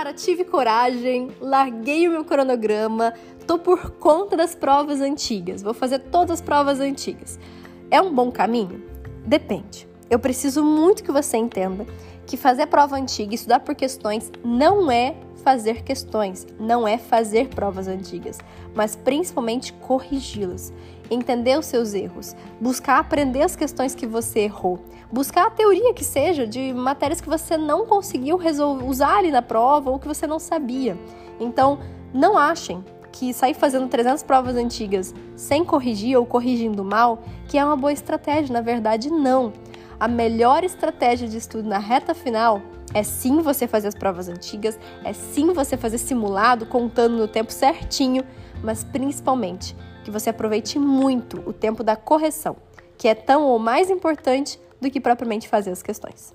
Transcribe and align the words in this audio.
Sara, 0.00 0.14
tive 0.14 0.44
coragem, 0.44 1.28
larguei 1.38 2.08
o 2.08 2.12
meu 2.12 2.24
cronograma, 2.24 3.12
tô 3.46 3.58
por 3.58 3.90
conta 3.90 4.34
das 4.34 4.54
provas 4.54 4.98
antigas, 5.02 5.60
vou 5.62 5.74
fazer 5.74 5.98
todas 5.98 6.30
as 6.30 6.40
provas 6.40 6.80
antigas. 6.80 7.38
É 7.90 8.00
um 8.00 8.10
bom 8.10 8.32
caminho? 8.32 8.82
Depende. 9.26 9.89
Eu 10.10 10.18
preciso 10.18 10.64
muito 10.64 11.04
que 11.04 11.12
você 11.12 11.36
entenda 11.36 11.86
que 12.26 12.36
fazer 12.36 12.66
prova 12.66 12.96
antiga 12.96 13.30
e 13.30 13.36
estudar 13.36 13.60
por 13.60 13.76
questões 13.76 14.32
não 14.44 14.90
é 14.90 15.14
fazer 15.44 15.84
questões, 15.84 16.48
não 16.58 16.86
é 16.86 16.98
fazer 16.98 17.46
provas 17.48 17.86
antigas, 17.86 18.38
mas 18.74 18.96
principalmente 18.96 19.72
corrigi-las, 19.72 20.72
entender 21.08 21.56
os 21.56 21.66
seus 21.66 21.94
erros, 21.94 22.34
buscar 22.60 22.98
aprender 22.98 23.42
as 23.42 23.54
questões 23.54 23.94
que 23.94 24.04
você 24.04 24.40
errou, 24.40 24.80
buscar 25.12 25.46
a 25.46 25.50
teoria 25.50 25.94
que 25.94 26.04
seja 26.04 26.44
de 26.44 26.72
matérias 26.72 27.20
que 27.20 27.28
você 27.28 27.56
não 27.56 27.86
conseguiu 27.86 28.38
usar 28.84 29.18
ali 29.18 29.30
na 29.30 29.42
prova 29.42 29.90
ou 29.90 29.98
que 30.00 30.08
você 30.08 30.26
não 30.26 30.40
sabia. 30.40 30.98
Então, 31.38 31.78
não 32.12 32.36
achem 32.36 32.84
que 33.12 33.32
sair 33.32 33.54
fazendo 33.54 33.88
300 33.88 34.24
provas 34.24 34.56
antigas 34.56 35.14
sem 35.36 35.64
corrigir 35.64 36.16
ou 36.18 36.26
corrigindo 36.26 36.84
mal, 36.84 37.22
que 37.48 37.56
é 37.56 37.64
uma 37.64 37.76
boa 37.76 37.92
estratégia, 37.92 38.52
na 38.52 38.60
verdade 38.60 39.08
não. 39.08 39.52
A 40.00 40.08
melhor 40.08 40.64
estratégia 40.64 41.28
de 41.28 41.36
estudo 41.36 41.68
na 41.68 41.76
reta 41.76 42.14
final 42.14 42.62
é 42.94 43.02
sim 43.02 43.42
você 43.42 43.68
fazer 43.68 43.88
as 43.88 43.94
provas 43.94 44.30
antigas, 44.30 44.80
é 45.04 45.12
sim 45.12 45.52
você 45.52 45.76
fazer 45.76 45.98
simulado, 45.98 46.64
contando 46.64 47.18
no 47.18 47.28
tempo 47.28 47.52
certinho, 47.52 48.24
mas 48.64 48.82
principalmente 48.82 49.76
que 50.02 50.10
você 50.10 50.30
aproveite 50.30 50.78
muito 50.78 51.42
o 51.46 51.52
tempo 51.52 51.84
da 51.84 51.96
correção, 51.96 52.56
que 52.96 53.08
é 53.08 53.14
tão 53.14 53.44
ou 53.44 53.58
mais 53.58 53.90
importante 53.90 54.58
do 54.80 54.90
que 54.90 55.02
propriamente 55.02 55.46
fazer 55.46 55.70
as 55.70 55.82
questões. 55.82 56.34